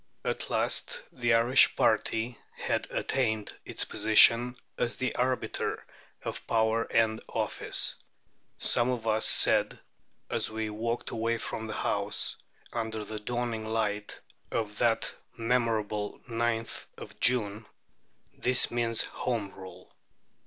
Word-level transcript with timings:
At 0.25 0.49
last 0.49 1.03
the 1.11 1.35
Irish 1.35 1.75
party 1.75 2.39
had 2.57 2.87
attained 2.89 3.53
its 3.65 3.85
position 3.85 4.55
as 4.75 4.95
the 4.95 5.15
arbiter 5.15 5.85
of 6.23 6.47
power 6.47 6.85
and 6.85 7.21
office. 7.29 7.93
Some 8.57 8.89
of 8.89 9.07
us 9.07 9.27
said, 9.27 9.79
as 10.27 10.49
we 10.49 10.71
walked 10.71 11.11
away 11.11 11.37
from 11.37 11.67
the 11.67 11.75
House, 11.75 12.35
under 12.73 13.05
the 13.05 13.19
dawning 13.19 13.67
light 13.67 14.19
of 14.51 14.79
that 14.79 15.15
memorable 15.37 16.19
9th 16.27 16.85
of 16.97 17.19
June, 17.19 17.67
"This 18.33 18.71
means 18.71 19.03
Home 19.03 19.51
Rule." 19.51 19.93